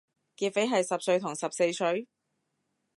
[0.35, 2.07] 劫匪係十歲同十四歲？